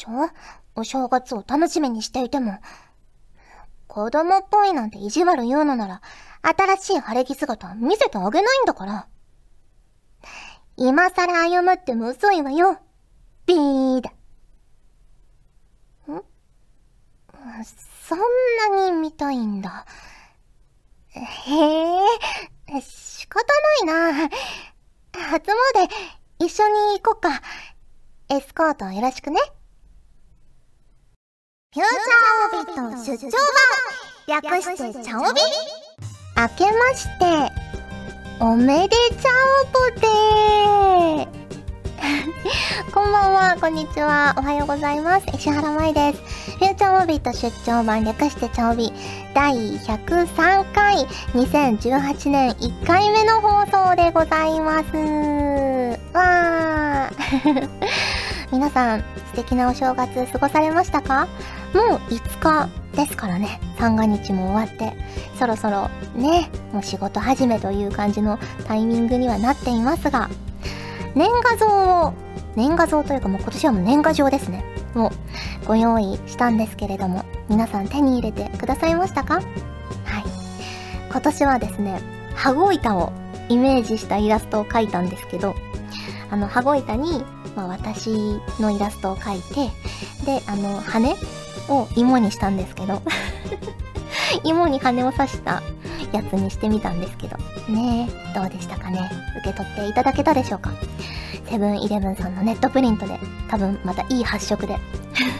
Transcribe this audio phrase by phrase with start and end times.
[0.00, 0.30] しょ？
[0.74, 2.58] お正月を楽しみにしていても。
[3.86, 6.00] 子供っぽいなんて意地悪言うのなら、
[6.42, 9.08] 新しい晴れ着姿見せてあげないんだから。
[10.76, 12.78] 今更謝っても遅いわよ。
[13.46, 14.10] ビーだ。
[14.10, 14.12] ん？
[18.08, 18.18] そん
[18.70, 19.84] なに見たいんだ。
[21.12, 21.20] へえ、
[22.80, 23.44] 仕方
[23.86, 24.30] ないな。
[25.12, 25.54] 初詣、
[26.38, 27.42] 一緒に行こっか。
[28.28, 29.40] エスコートよろしくね。
[31.72, 33.30] フューチャーオビット出張
[34.26, 34.42] 版。
[34.42, 35.40] 略してチャオビ。
[36.36, 37.52] 明けまして、
[38.40, 39.30] おめでちゃ
[39.62, 41.28] おぽでー。
[42.92, 45.26] こんばんは、こんにちは、おはようございます。
[45.32, 46.18] 石原舞です。
[46.58, 48.02] フューチャーオビット出張版。
[48.02, 48.92] 略してチャオビ。
[49.32, 51.06] 第103回。
[51.34, 52.50] 2018年。
[52.50, 54.86] 1回目の放送でございます。
[56.14, 58.29] わー。
[58.52, 61.28] 皆さん、素敵なお正月過ごされましたか？
[61.72, 63.60] もう5日ですからね。
[63.78, 64.92] 三が日も終わって、
[65.38, 70.28] そろそろね、もう仕事始めという感じのタイミングにはなっていますが、
[71.14, 71.66] 年賀状
[72.08, 72.12] を、
[72.56, 74.64] 年賀状というかもう今年はもう年賀状ですね。
[74.96, 75.10] を
[75.66, 79.34] ご用意したんですけれども、皆さん手に入れてくださいましたか？
[79.34, 79.44] はい。
[81.08, 82.00] 今年はですね、
[82.34, 83.12] 羽子板を
[83.48, 85.54] イメージしたイラストを描いたんですけど、
[86.30, 87.24] あの、羽子板に、
[87.56, 88.10] まあ、私
[88.60, 89.70] のイラストを描いて、
[90.24, 91.16] で、あの、羽
[91.68, 93.02] を芋にしたんですけど
[94.44, 95.62] 芋に羽を刺した
[96.12, 97.36] やつにしてみたんですけど。
[97.68, 99.10] ねえ、どうでしたかね？
[99.40, 100.70] 受け取っていただけたでしょうか？
[101.48, 103.18] セブンイレブンさんのネットプリントで、
[103.50, 104.78] 多分またいい発色で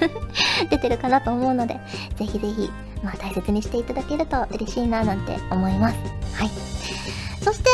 [0.70, 1.80] 出てるかなと思うので、
[2.16, 2.70] ぜひぜひ、
[3.02, 5.94] まあ大切にしていただけると嬉しいななんて思います。
[6.34, 6.50] はい。
[7.42, 7.70] そして、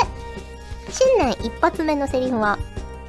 [0.90, 2.58] 新年一発目のセリフは、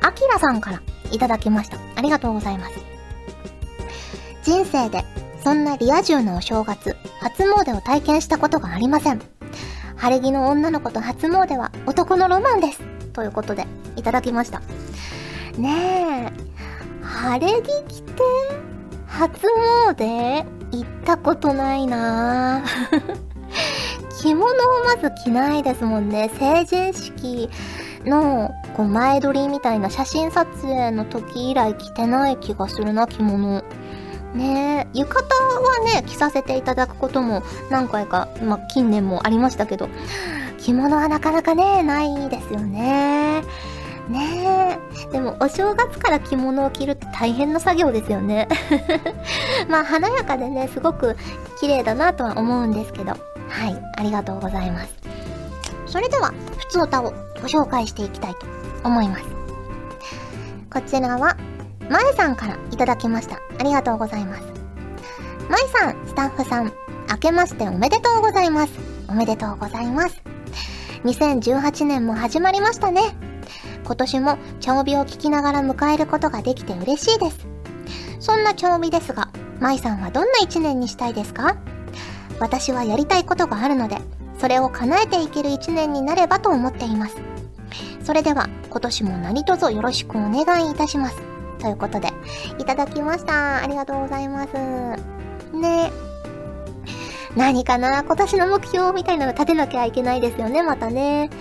[0.07, 0.81] アキラさんから
[1.11, 1.77] いただきました。
[1.97, 2.79] ありがとうございます。
[4.41, 5.03] 人生で
[5.43, 9.21] そんなリア充なお正月、初詣を体験したことがありません。
[9.97, 12.79] 晴れ着の女の子と初詣は男のロマンです。
[13.11, 13.67] ということで、
[13.97, 14.61] いただきました。
[15.57, 18.23] ねえ、晴れ着着て、
[19.07, 19.41] 初
[19.89, 22.63] 詣行ったことないな
[24.21, 26.31] 着物をまず着ないですもんね。
[26.39, 27.49] 成人式
[28.05, 33.63] のこう前撮りみたいな写真撮影の時以来着てない気がするな、着物。
[34.35, 39.89] ねえ浴衣はね、着させていただくことも何回か、まあ、近年もありましたけど、
[40.59, 43.41] 着物はなかなかね、ないですよね。
[44.09, 45.11] ねえ。
[45.11, 48.47] でも、お正月から着物を着るって大変な作業ですよね。
[49.67, 51.17] まあ、華やかでね、すごく
[51.59, 53.09] 綺麗だなとは思うんですけど。
[53.09, 53.17] は
[53.69, 54.93] い、ありがとうございます。
[55.87, 58.45] それでは、普通歌をご紹介していきたいと
[58.83, 59.23] 思います。
[60.71, 61.37] こちらは、
[61.89, 63.39] まえさんからいただきました。
[63.59, 64.43] ありがとうございます。
[65.49, 66.73] まえさん、スタッフさん、
[67.09, 68.73] 明けましておめでとうございます。
[69.07, 70.21] おめでとうございます。
[71.03, 73.15] 2018年も始まりましたね。
[73.85, 77.47] 今年も茶帯を聞きながら迎えることができて嬉しいです。
[78.19, 81.55] そんな茶帯ですが、舞さんはどんな一年にしたいですか？
[82.39, 83.97] 私はやりたいことがあるので、
[84.39, 87.15] それを叶えていける一年になればと思っています。
[88.03, 91.19] それでは、今年も何卒よろしくお願いいたします。
[91.57, 92.09] ということで、
[92.59, 93.63] いただきました。
[93.63, 94.53] ありがとうございます。
[94.53, 95.91] ね
[97.35, 98.03] 何かな？
[98.03, 101.31] 今年の目標みたいなの立てなきゃいけないですよね、またね。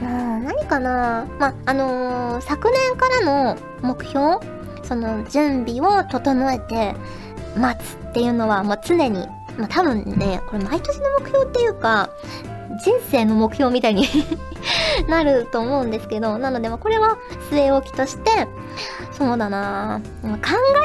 [0.00, 1.26] うん、何かな？
[1.38, 4.38] ま、あのー、昨年からの目標？
[4.82, 6.94] その準備を整えて
[7.58, 12.08] 待つっていうのは、まあ、常に、まあ、多分ね、これ毎年の目標っていうか、
[12.82, 14.06] 人生の目標みたいに
[15.08, 17.18] なると思うんですけど、なので、まあ、これは
[17.50, 18.30] 据え置きとして、
[19.12, 20.28] そうだな考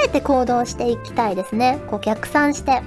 [0.06, 1.80] えて行動していきたいですね。
[1.88, 2.82] こう逆算して。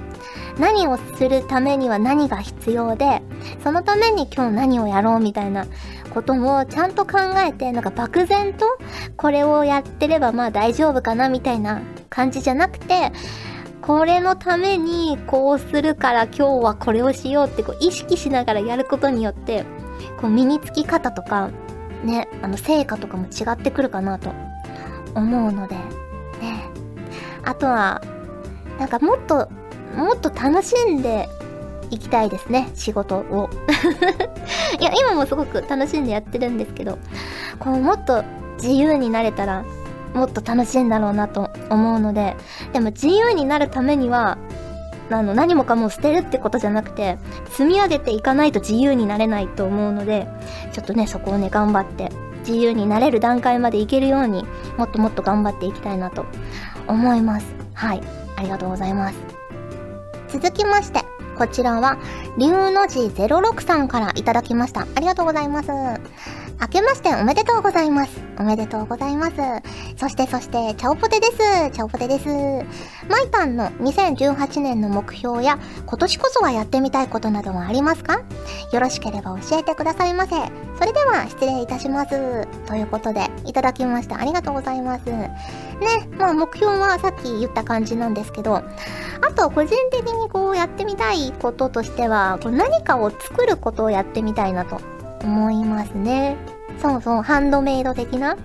[0.59, 3.21] 何をするためには何が必要で、
[3.63, 5.65] そのために今日何をやろうみたいな
[6.13, 8.65] こともちゃんと考えて、なんか漠然と
[9.15, 13.13] これをやってればまあ大丈夫かなみたいな感じじゃなくて、
[13.81, 19.63] これのためにこうするから今日はこれをしようってこう意識しながらやることによって、
[20.19, 21.49] こう身につき方とか、
[22.03, 24.33] ね、あの成果とかも違ってくるかなと
[25.15, 26.69] 思うので、ね。
[27.43, 28.01] あとは、
[28.77, 29.49] なんかもっと、
[29.95, 31.29] もっと楽しんで
[31.89, 33.49] いきたいですね、仕事を。
[34.79, 36.97] いや、今もすごく楽しんでやってるんですけど、
[37.59, 38.23] こうもっと
[38.61, 39.63] 自由になれたら
[40.13, 42.35] もっと楽しいんだろうなと思うので、
[42.73, 44.37] でも自由になるためには、
[45.11, 47.17] あの、何もかも捨てるってことじゃなくて、
[47.49, 50.27] 積み上げていかないと自由になれないと思うので、
[50.71, 52.11] ちょっとね、そこをね、頑張って、
[52.47, 54.45] 自由になれる段階までいけるように、
[54.77, 56.25] もっともっと頑張っていきたいなと
[56.87, 57.53] 思います。
[57.73, 58.01] はい、
[58.35, 59.19] ありがとうございます。
[60.29, 61.01] 続きまして、
[61.37, 61.97] こちらは、
[62.37, 64.87] 龍の字06さんからいただきました。
[64.95, 65.69] ありがとうございます。
[66.61, 68.19] 明けましておめでとうございます。
[68.37, 69.35] おめでとうございます。
[69.95, 71.37] そしてそして、チャオポテです。
[71.71, 72.27] チャオポテです。
[73.07, 78.21] マイタンの2018年の目標や、今年こそはやってみたいことなどはありますか？
[78.73, 80.35] よろしければ教えてくださいませ。
[80.77, 82.45] それでは失礼いたします。
[82.67, 84.19] ということで、いただきました。
[84.19, 85.05] ありがとうございます。
[85.05, 85.29] ね、
[86.17, 88.63] まあ目標はさっき言った感じなんですけど、あ
[89.33, 94.81] と個人的にこうやってみたいこととしては、こう何かを作ることをやってみたいなと
[95.23, 96.37] 思いますね。
[96.81, 98.35] そうそう、ハンドメイド的な。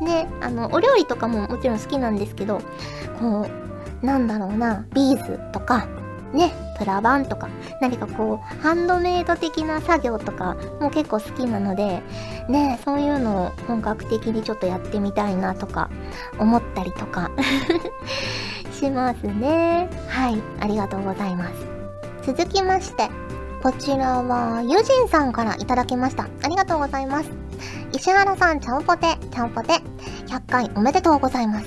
[0.00, 2.60] ね、あの、お料理とかももちろん好きなんですけど、
[3.20, 3.46] こ
[4.02, 5.86] う、なんだろうな、ビーズとか、
[6.32, 7.48] ね、プラバンとか、
[7.80, 12.02] 何かこう、ハンドメイド的な作業とかも結構好きなので、
[12.48, 15.90] ね、そういうのを本格的にちょっとやってみたいなとか、
[16.38, 17.30] 思ったりとか
[18.72, 19.88] しますね。
[20.08, 21.54] はい、ありがとうございます。
[22.26, 23.08] 続きまして、
[23.64, 26.28] こちらは、ユジンさんからいただきました。
[26.42, 27.30] ありがとうございます。
[27.94, 29.80] 石原さん、ちゃんぽて、ちゃんぽて。
[30.26, 31.66] 100回おめでとうございます。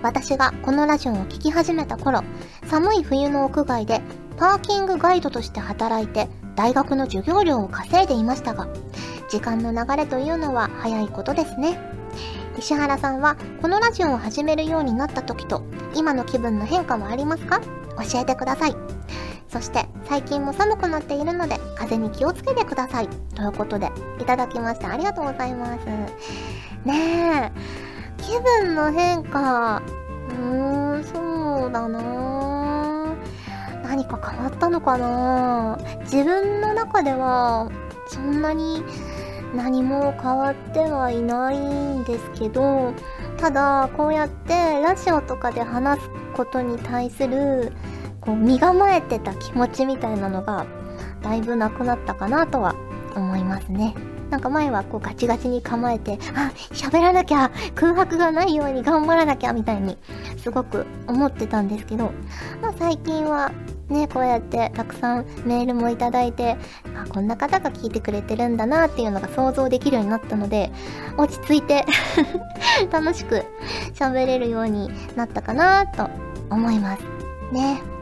[0.00, 2.22] 私がこのラジオを聴き始めた頃、
[2.68, 4.00] 寒い冬の屋外で
[4.36, 8.68] パーキングガイドとして働いて大学の授業料を稼いでいましたが、
[9.28, 11.80] 時間の流れというのは早いことですね。
[12.56, 15.64] 石原さんはこのラジオを始めるようになった時と
[15.96, 17.60] 今の気分の変化はありますか？
[18.08, 18.93] 教えてください。
[19.54, 23.08] そして最近も寒くなっているので風に気をつけてください。
[23.36, 24.90] ということでいただきました。
[24.90, 25.86] ありがとうございます。
[26.84, 27.52] ね
[28.18, 29.80] え、気分の変化。
[30.28, 33.14] うーん、そうだな
[33.84, 37.70] 何か変わったのかな自分の中では
[38.08, 38.82] そんなに
[39.54, 42.92] 何も変わってはいないんですけど、
[43.36, 47.72] ただこうやってラジオとかで話すことに対する
[48.24, 50.66] こう身構えてた気持ちみたいなのが
[51.22, 52.74] だいぶなくなったかなとは
[53.14, 53.94] 思いますね。
[54.30, 59.96] なんか前はこうガチガチに構えて、あ、喋らなきゃ、空白がないように頑張らなきゃみたいに
[60.38, 62.10] すごく思ってたんですけど、
[62.60, 63.52] まあ最近は
[63.88, 66.56] ね、こうやってたくさんメールもいただいて、
[66.96, 70.72] あ、こんな方が聞いてくれてるんだなっていうのが想像できるようになったので、
[71.16, 71.84] 落ち着いて
[72.90, 73.44] 楽しく
[73.94, 76.08] 喋れるようになったかなと
[76.50, 77.02] 思います。
[77.52, 77.93] ね。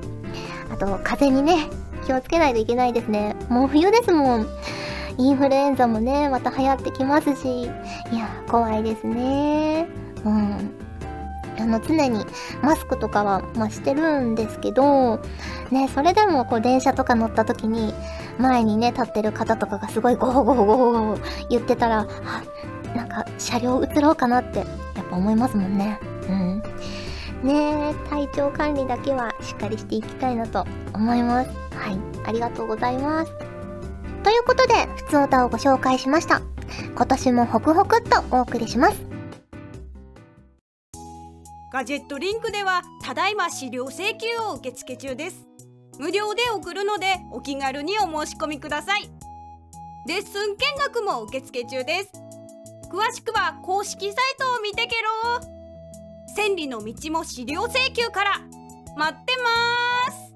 [0.72, 1.68] あと、風にね、
[2.06, 3.36] 気をつけないといけないですね。
[3.48, 4.46] もう冬ですもん。
[5.18, 9.86] インフルエンザもね、また流行ってきますし、いや、怖いですね。
[10.24, 10.70] うん。
[11.58, 12.24] あの、常に
[12.62, 15.20] マスクとかは、まあ、してるんですけど、
[15.70, 17.94] ね、それでもこう電車とか乗った時に、
[18.38, 21.18] 前にね、立ってる方とかがすごいゴーゴーゴーゴ
[21.50, 22.06] 言ってたら、
[22.96, 24.66] なんか車両移ろうかなって、やっ
[25.10, 26.00] ぱ思いますもんね。
[26.28, 26.62] うん。
[27.42, 31.50] ね体調管理だけはしっかりしていきたいなと思います。
[31.76, 31.98] はい。
[32.24, 33.32] ありがとうございます。
[34.22, 36.42] ということで、普通歌をご紹介しました。
[36.94, 39.02] 今年もホクホクっとお送りします。
[41.72, 45.46] ガジェットリンクでは、ただいま資料請求を受付中です。
[45.98, 49.10] 無料で送るので、お気軽にお申し込みください。
[50.06, 52.10] レッスン見学も受付中です。
[52.90, 54.96] 詳しくは公式サイトを見てけ
[55.42, 55.51] ろ
[56.34, 58.40] 千里の道も資料請求から。
[58.96, 60.32] 待ってます。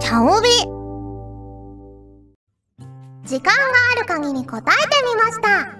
[0.00, 0.48] チャオビ。
[3.24, 3.60] 時間が
[3.96, 5.72] ある限り答えてみました。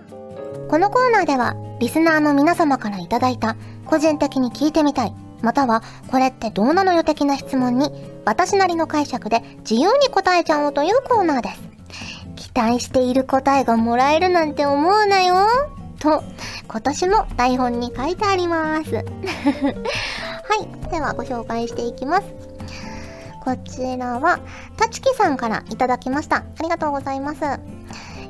[0.69, 7.91] このコーナーではリスナーの皆様からいただいた個人的に聞いてみたいまたはこれってどうなのよ的な質問に
[8.25, 11.69] 私なりの解釈で自由に答えちゃおうというコーナーです。
[12.37, 15.47] 期待している答えがもらえるなんて思うなよ。
[15.99, 16.23] と、
[16.69, 18.95] 今年も台本に書いてあります。
[18.95, 20.91] はい。
[20.91, 22.25] ではご紹介していきます。
[23.45, 24.41] こちらは、
[24.77, 26.37] たちきさんからいただきました。
[26.37, 27.39] ありがとうございます。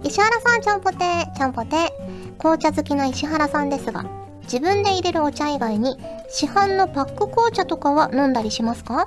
[0.03, 0.99] 石原さん、ちゃんぽて、
[1.37, 1.93] ちゃんぽて。
[2.39, 4.05] 紅茶好きな石原さんですが、
[4.51, 5.99] 自分で入れるお茶以外に、
[6.31, 9.07] 市販のパック紅茶とかは飲んだりしますか？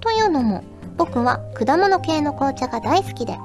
[0.00, 0.62] というのも、
[0.96, 3.36] 僕は果物系の紅茶が大好きで、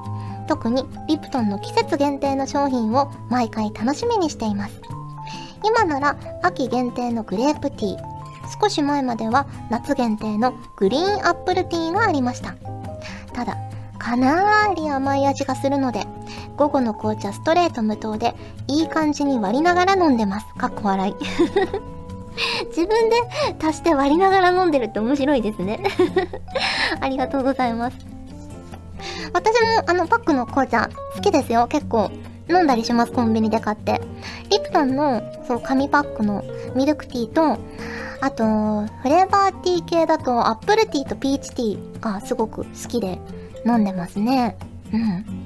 [0.46, 4.80] 特にリプトンの季節限定の商品を毎回楽しみにしています。
[5.64, 12.54] 今なら秋限定のグレープティー、少し前までは夏限定のグリーンアップルティーがありました。
[13.32, 13.56] ただ、
[13.98, 16.06] かなり甘い味がするので、
[16.56, 18.34] 午後の紅茶ストレート無糖で
[18.68, 20.46] いい感じに割りながら飲んでます。
[20.54, 21.14] かっこ笑い。
[22.68, 23.16] 自分で
[23.66, 25.80] 足して割りながら飲んでるって面白いですね
[27.00, 27.96] ありがとうございます。
[29.32, 31.66] 私もあのパックの紅茶好きですよ。
[31.68, 32.10] 結構
[32.48, 34.00] 飲んだりします、コンビニで買って。
[34.50, 36.44] リプトンの、そう、紙パックの
[36.74, 37.58] ミルクティーと、
[38.20, 43.18] あと、フレーバーティー系だと、アップルティーとピーチティーがすごく好きで
[43.66, 44.56] 飲んでますね。
[44.92, 45.45] うん。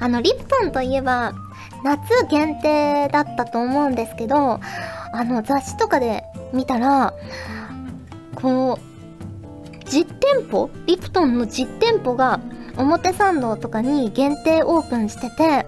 [0.00, 1.34] あの、リプトンといえば、
[1.84, 4.60] 夏限定だったと思うんですけど、
[5.12, 7.14] あの、雑誌とかで見たら、
[8.34, 12.40] こう、実店舗リプトンの実店舗が
[12.76, 15.66] 表参道とかに限定オープンしてて、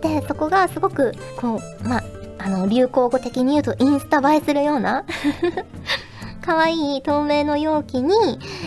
[0.00, 2.04] で、そこがすごく、こう、まあ、
[2.38, 5.04] あの、流行語的に言うとインスタ映えするような
[6.44, 8.12] 可愛い透明の容器に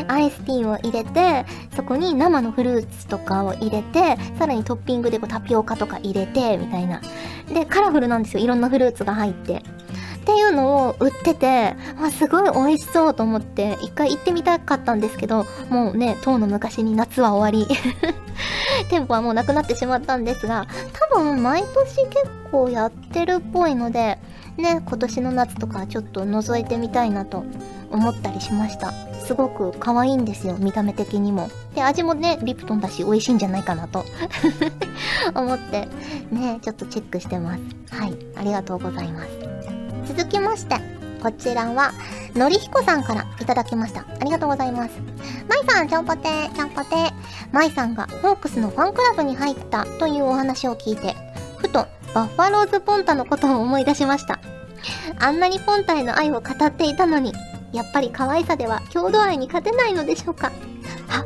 [0.07, 7.01] アイスティーを入れて、そこに生のフルーツとかを入れて、さらにトッピングでこうタピオカとか入れて、みたいな。
[7.53, 8.39] で、カラフルなんですよ。
[8.43, 9.57] いろんなフルーツが入って。
[9.57, 17.73] っていうのを売ってて、あ、すごい美味しそうと思って、一回行ってみたかったんですけど、もうね、当の昔に夏は終わり。
[18.89, 20.65] 店舗はもうなくなってしまったんですが、
[21.11, 24.17] 多分毎年結構やってるっぽいので、
[24.57, 27.45] ね、今年の夏とかちょっと覗いてみたいなと
[27.91, 28.91] 思ったりしました。
[29.25, 31.49] すごく可愛いんですよ、見た目的にも。
[31.75, 34.05] で、味もね、リプトンだし美味しいんじゃないかなと
[35.35, 35.87] 思って、
[36.31, 37.61] ね、ちょっとチェックしてます。
[37.95, 39.29] はい、ありがとうございます。
[40.07, 40.75] 続きまして、
[41.21, 41.91] こちらは、
[42.35, 44.05] のりひこさんからいただきました。
[44.19, 44.91] ありがとうございます。
[45.49, 47.11] まいさん、ちゃんぽてー、ちゃんぽてー。
[47.51, 51.15] まいさんがホークスのファンクラブに入ったというお話を聞いて、
[51.57, 51.87] ふと
[52.17, 54.39] バッファローズポンタのことを思い出しました。
[55.19, 57.31] あんなにポンタへの愛を語っていたのに、
[57.73, 60.51] やっぱり可愛さでは郷土愛に勝てないのでしょうか。
[61.11, 61.23] あ、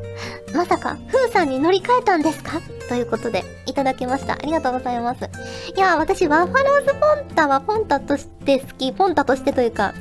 [0.53, 2.59] まさか、ふーさんに乗り換えたんですか？
[2.89, 4.33] ということで、いただきました。
[4.33, 5.29] ありがとうございます。
[5.73, 9.93] いや、私、ワッファローズポンタはポンタとして好き、ポンタとしてというか、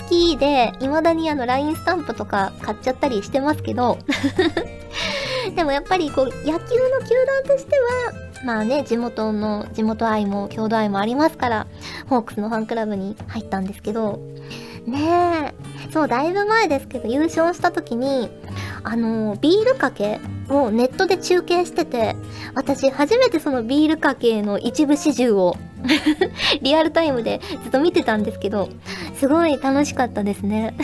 [0.00, 3.98] 好きで、未だにあの、LINE スタンプとか買っちゃったりしてますけど、
[5.56, 6.68] でもやっぱりこう、野球の球
[7.26, 11.66] 団としては、まあね、地元の、地元愛も郷土愛もありますから、
[12.08, 14.20] ホークスのファンクラブに入ったんですけど、
[14.86, 18.30] ねえ、そう、だいぶ前ですけど、優勝した時に、
[18.84, 22.14] あの、ビールかけをネットで中継してて、
[22.54, 25.56] 私初めてそのビールかけの一部始終を
[26.62, 28.68] リアルタイムでずっと見てたんですけど、
[29.16, 30.76] すごい楽しかったですね。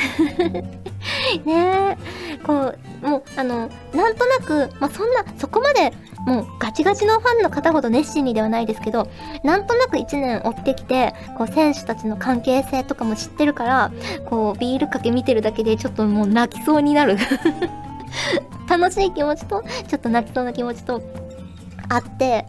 [1.40, 1.98] ね。
[2.32, 5.92] え、こう、もう、あの、なんとなく、まあ、そんな、そこまで、
[6.26, 9.08] もうガチガチのファンの方ほど熱心にではないですけど、
[9.42, 13.92] なんとなく1年追ってきて、こう選手たちの関係性とかも知ってるから、
[14.26, 17.16] こうビールかけ見てるだけでちょっともう泣きそうになる。
[18.68, 21.02] 楽しい気持ちと、ちょっと泣きそうな気持ちと、
[21.88, 22.46] あって、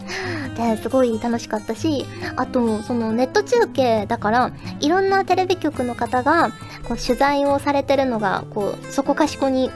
[0.56, 6.52] で、すごい楽しかったし、あと、そのネット中継だから、いろんなテレビ局の方が、
[6.88, 9.70] こう取材をされてるのが、こう、そこかしこに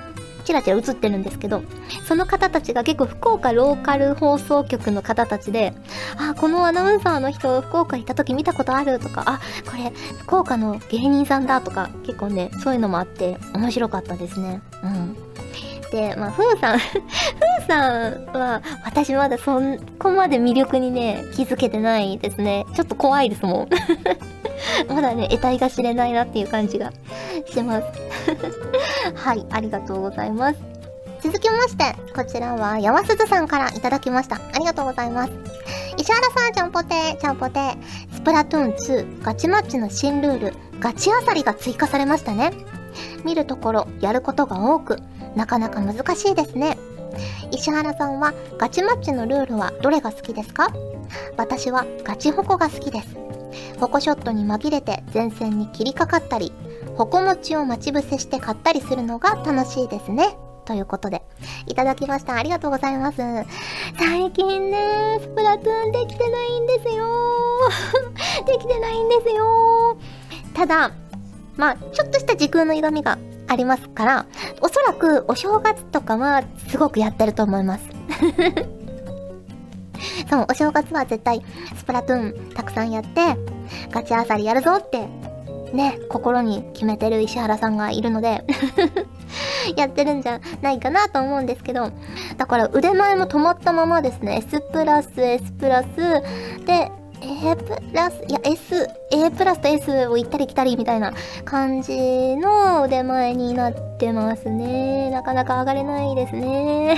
[0.48, 1.62] チラチラ映ってるんですけど、
[2.08, 5.74] その方たちが結構福岡ローカル放送局の方たちで、
[6.18, 14.62] あ、このアナウンサーの人福岡行った時見たことあるとか、あ、これ福岡の芸人さんだとか、結構ね、そういうのもあって面白かったですね。
[14.84, 15.17] うん。
[15.92, 19.62] で、まあ、ふーさん ふーさんは、私まだそ
[20.00, 22.66] こまで魅力にね、気づけてないですね。
[22.76, 23.70] ちょっと怖いですもん。
[24.90, 26.92] まだね、得体が知れないなっていう感じが
[27.46, 27.86] してます。
[29.16, 30.60] はい、ありがとうございます。
[31.22, 34.36] 続きまして、こちらは、やわすずさんからいただきました。
[34.36, 35.32] ありがとうございます。
[35.98, 37.60] 石原さん、ちゃんぽてー、ちゃんぽて。
[38.14, 38.72] スプラトゥーン
[39.20, 42.52] 2、ガチマッチの新ルール、ガチあさりが追加されましたね。
[43.24, 45.00] 見るところ、やることが多く、
[45.38, 46.78] なかなか難しいですね。
[47.52, 50.74] 石原さんはガチマッチのルールはどれが好きですか？
[51.38, 53.16] 私はガチホコが好きです。
[53.80, 56.52] ホコショットに紛れて前線に切りかかったり、
[56.96, 60.36] ホコ持ちを待ち伏せして買ったりするのが楽しいですね。
[60.66, 61.22] ということで、
[61.68, 62.34] いただきました。
[62.34, 63.18] ありがとうございます。
[63.98, 67.06] 最近ね、スプラトゥーンできてないんですよ。
[68.46, 69.98] できてないんですよ。
[70.54, 70.92] ただ、
[71.56, 73.18] まあ、ちょっとした時空の歪みが
[73.48, 74.26] ありますから、
[74.62, 77.86] おそらくお正月とかはすごくやってると思います。
[80.30, 81.42] そう、お正月は絶対
[81.76, 83.38] スプラトゥーンたくさんやって、
[83.92, 85.08] ガチあさりやるぞって、
[85.74, 88.46] ね、心に決めてる石原さんがいるので
[89.76, 91.92] やってるんじゃないかなと思うんですけど、
[92.38, 95.88] だから腕前も止まったままですね、S プラス S プラス
[96.66, 96.92] で、
[97.28, 105.10] A プラス、いや S、A プラスと S を行ったり来たりみたいな感じの腕前になってますね。
[105.12, 106.98] なかなか上がれないですね。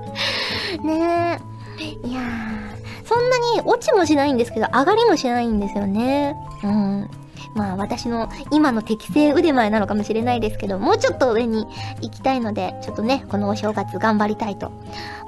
[0.82, 2.08] ねえ。
[2.08, 6.36] いやー、そんなに落ちもしないんですけど、上がりもしないんですよね。
[6.62, 7.10] うん。
[7.54, 11.66] まあ私の今の適正腕前なのかもしれないですけど、もうちょっと上に
[12.00, 14.72] 行きたいので、ちょっとね、このお正月頑張りたいと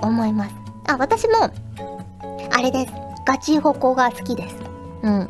[0.01, 0.55] 思います。
[0.89, 1.51] あ、私も、
[2.51, 3.12] あれです。
[3.25, 4.57] ガチ歩行が好きです。
[5.03, 5.29] うん。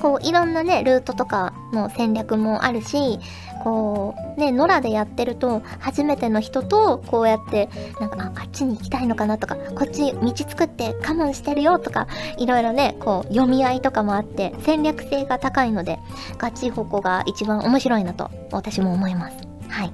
[0.00, 3.18] こう、いろんなね、ルートとかの戦略もあるし、
[3.62, 15.98] こう、ね、野良でやってると、初めての人と、こうやって、なんか、あ、あっちに行きたいのかなとか、こっち道作って我慢してるよとか、いろいろね、こう、読み合いとかもあって、戦略性が高いので、
[16.36, 19.36] ガチホコが一番面白いなと、私も思います。
[19.68, 19.92] はい。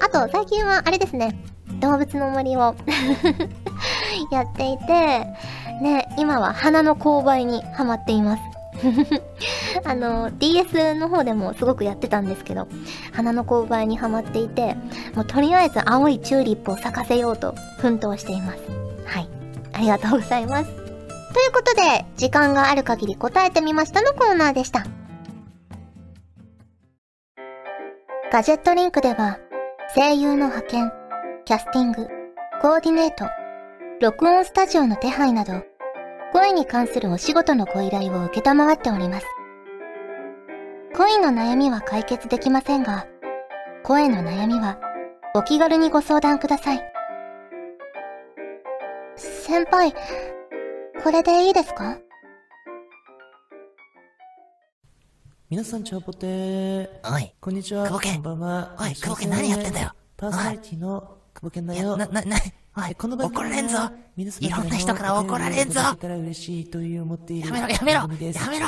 [0.00, 1.38] あと、最近は、あれですね、
[1.80, 2.74] 動物の森を
[4.32, 5.26] やっていて、
[5.80, 8.42] ね、今は花の勾配にハマっています。
[9.84, 12.68] あの、DS の方でもすごくやってたんですけど、
[13.12, 14.74] 花の勾配にはまっていて、
[15.14, 18.58] もうとりあえず青いチューリップを咲かせようと奮闘しています。
[19.06, 19.28] はい。
[19.72, 20.70] ありがとうございます。
[21.36, 24.86] ということで、時間がある限り答えてみましたのコーナーでした。
[28.32, 29.38] ガジェットリンクでは、
[29.94, 30.92] 声優の派遣、
[31.44, 32.08] キャスティング、
[32.60, 33.26] コーディネート、
[33.98, 35.64] 録音スタジオの手配など、
[36.30, 39.26] 声に関するお仕事のご依頼を受けたまわっております。
[40.94, 43.06] 恋の悩みは解決できませんが、
[43.84, 44.78] 声の悩みは
[45.34, 46.92] お気軽にご相談ください。
[49.16, 49.94] 先輩、
[51.02, 51.96] これでいいですか？
[55.48, 56.88] 皆さん、チャオポテー。
[57.14, 57.32] おい。
[57.40, 57.84] こんにちは。
[57.86, 58.14] 久保健。
[58.16, 58.76] こんばんは。
[58.78, 59.92] おい、久保健何やってんだよ。
[60.18, 61.96] パーソナリティの久保健だよ。
[61.96, 62.36] な、な、な、
[62.76, 63.78] おい、この怒られんぞ。
[64.16, 65.80] いろんな人から怒られんぞ。
[65.80, 68.08] やめろ、やめろ、や
[68.50, 68.66] めろ。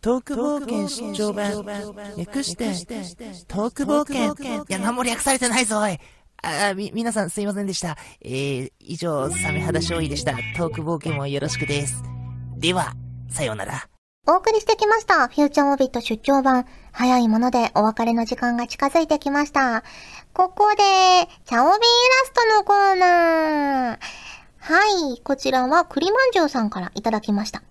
[0.00, 1.62] トーク冒険出張版。
[2.16, 2.64] 略して、
[3.46, 4.34] トーク冒険。
[4.64, 5.98] いや、何も略されてないぞ、おい。
[6.42, 7.98] あ、み、皆さんすいませんでした。
[8.22, 10.32] えー、以上、サメ肌勝利でした。
[10.56, 12.02] トーク冒険もよろしくです。
[12.56, 12.94] では、
[13.28, 13.90] さようなら。
[14.26, 15.28] お送りしてきました。
[15.28, 16.66] フューチャーオビット出張版。
[16.92, 19.82] 早いものでお別れの時間が近づいてきました。
[20.32, 20.76] ここで、
[21.44, 21.80] チャオビーイラ
[22.24, 23.98] ストのコーナー。
[24.58, 27.62] はい、こちらは栗まんじゅうさんからいただきました。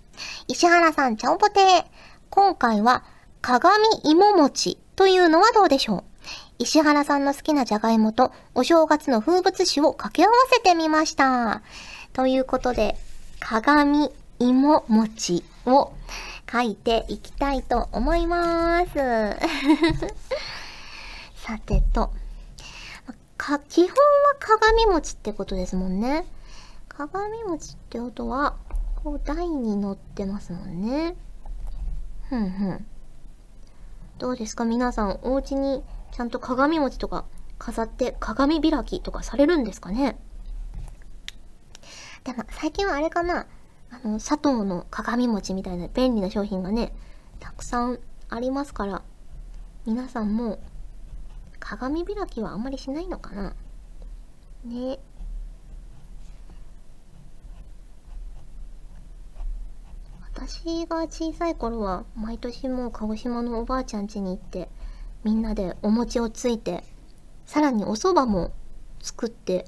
[0.49, 1.85] 石原さん、チャオポテ。
[2.29, 3.05] 今回は、
[3.41, 6.03] 鏡芋餅というのはどうでしょう
[6.59, 11.61] 石原さんの好きなじゃがいもとお正月の風物詩を掛け合わせてみました。
[12.11, 12.97] ということで、
[13.39, 15.93] 鏡芋餅を
[16.51, 18.89] 書いていきたいと思います。
[21.37, 22.11] さてと、
[23.39, 23.95] か、基本は
[24.37, 26.27] 鏡餅ってことですもんね。
[26.89, 28.57] 鏡餅ってことは、
[29.01, 31.15] こう台に乗ってますもんね。
[32.27, 32.85] ふんふん。
[34.17, 34.65] どうですか？
[34.65, 37.23] 皆さん、お家にちゃんと鏡餅とか
[37.57, 40.19] 飾って鏡開きとかされるんですかね？
[42.25, 43.47] でも、最近はあれかな？
[43.89, 46.93] あの、佐藤の鏡餅みたいな便利な商品がね、
[47.39, 49.01] たくさんありますから、
[49.85, 50.59] 皆さんも
[51.69, 53.53] 鏡開きはあんまりしないのかな。
[54.65, 54.97] ね。
[60.33, 64.67] 私が小さい頃は毎年もう鹿児島のおばあちゃん家に行って
[65.23, 66.83] みんなでお餅をついて
[67.45, 68.51] さらにお蕎麦も
[68.99, 69.65] 作って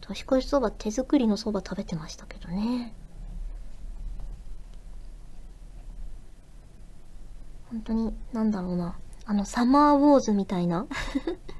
[0.00, 2.94] 年越しそば手作りのそば食べてましたけどね。
[7.70, 8.96] 本当になんだろうな。
[9.30, 10.88] あのサマーウォーズみたいな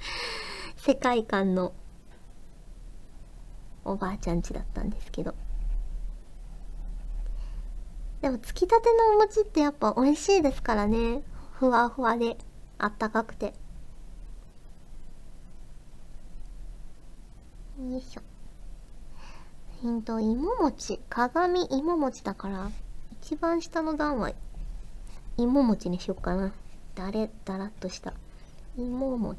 [0.75, 1.73] 世界観の
[3.85, 5.37] おばあちゃん家だったんですけど
[8.23, 11.23] でも、つきたてのお餅ってやっぱ美味しいですからね。
[11.53, 12.39] ふわふわで、
[12.77, 13.55] あったかくて。
[17.79, 18.21] よいしょ。
[19.81, 21.01] ヒント、芋餅。
[21.09, 22.69] 鏡芋餅だから、
[23.23, 24.33] 一番下の段は、
[25.37, 26.53] 芋餅にしよっかな。
[27.01, 28.13] だれ、だらっとした。
[28.77, 29.39] 芋餅。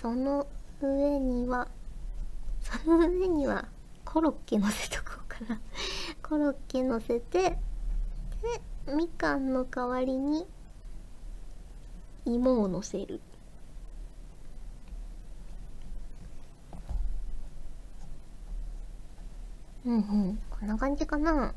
[0.00, 0.46] その
[0.80, 1.66] 上には、
[2.62, 3.66] その上には、
[4.04, 5.60] コロッケ乗せとこうかな
[6.22, 7.58] コロッケ乗せてで
[8.94, 10.46] みかんの代わりに
[12.24, 13.20] 芋を乗せる
[19.86, 21.54] うんうんこんな感じかな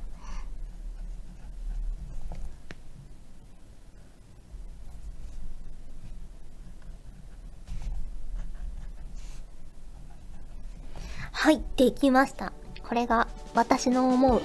[11.46, 12.54] はい、できました。
[12.90, 14.42] これが私の思う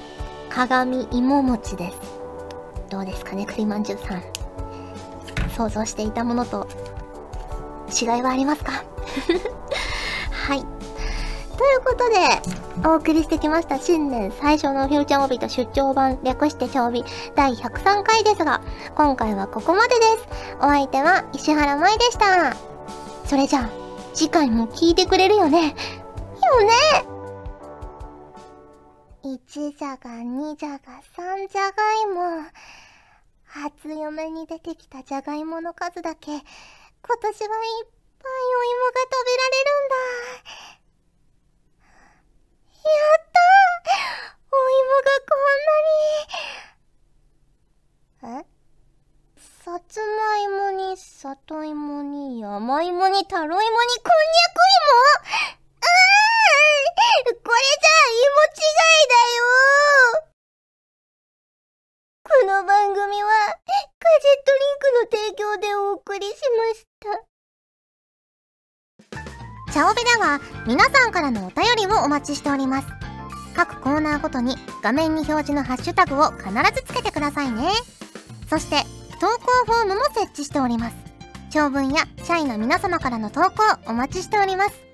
[0.51, 1.97] 鏡芋餅です。
[2.91, 4.23] どうですかね、栗まんじゅうさん。
[5.57, 6.69] 想像していたものと
[7.99, 8.85] 違いはありますか？
[10.47, 10.61] はい。
[10.61, 10.67] と
[11.65, 17.03] いうことで、お送りしてきました新年最初のフューチャーモビと出張版略して調備
[17.35, 18.61] 第103回ですが、
[18.95, 20.29] 今回はここまでです。
[20.59, 22.55] お相手は石原舞でした。
[23.25, 23.69] それじゃあ、
[24.13, 25.75] 次回も聞いてくれるよね。
[26.51, 26.73] よね
[29.23, 30.79] 1じゃが2じゃが
[31.17, 32.43] 3じゃがいも。
[33.45, 36.45] 初嫁に出てきたじゃがいもの数だけ、今年はいっ
[37.03, 37.33] ぱい
[38.57, 39.95] お芋が食べられるんだ。
[42.81, 42.87] や
[43.19, 43.41] った
[44.57, 45.41] お芋がこん
[48.23, 48.41] なに。
[48.41, 48.45] え
[49.63, 54.57] さつまいもに里芋に山芋にタロイモにこんにゃく
[55.57, 55.60] 芋
[57.25, 58.67] これじゃあ芋違
[58.99, 60.25] いだよ
[62.25, 67.31] この番組はガジェットリンクの提供でお送りしました。
[69.73, 72.89] チャオベでは皆さんからのお便りをお待ちしております。
[73.55, 77.71] 各コーナーごとに画面に表示のハッシュタグを必ずつけてくださいね。
[78.49, 78.85] そして
[79.21, 80.97] 投稿フォームも設置しております。
[81.51, 84.90] 長文や社員の皆様からの投稿お待ちしております。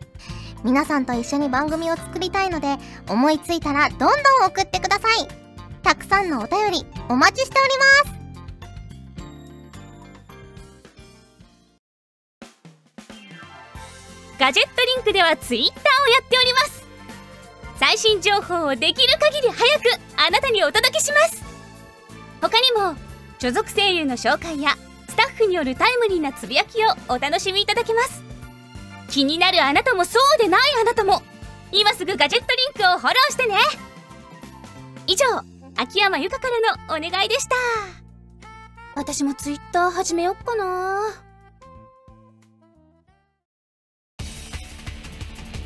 [0.66, 2.76] 皆さんと一緒に番組を作りたいので
[3.08, 4.10] 思いついたらどんどん
[4.48, 5.28] 送ってください。
[5.84, 7.70] たくさんのお便りお待ちしており
[8.08, 8.16] ます。
[14.40, 16.84] ガジェットリンクではツイッターをやっております
[17.80, 19.84] 最新情報をできる限り早く
[20.18, 21.42] あなたにお届けします
[22.42, 22.94] 他にも
[23.38, 24.72] 所属声優の紹介や
[25.08, 28.25] スタッフによるタイムリーなつぶやきをお楽しみいただけます
[29.10, 31.22] 気になるあなたもそうでないあなたも。
[31.72, 33.56] 今すぐガジェットリンクをフォローしてね。
[35.06, 35.24] 以上
[35.76, 36.48] 秋山由香か
[36.88, 37.56] らのお願いでした。
[38.94, 41.26] 私もツイッター始めよっかな。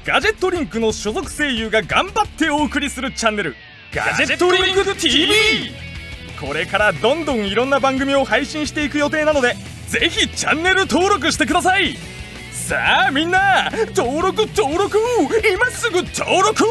[0.04, 3.54] ガジェットリンクの所属声優が頑張ってお送りするチャンネル
[3.94, 5.34] ガジェットリンク TV
[6.40, 9.54] これからどんどんいろんな番組を配信していく予定なので
[9.88, 11.96] ぜひチャンネル登録してください
[12.70, 14.96] さあみんな登録登録
[15.52, 16.62] 今すぐ登録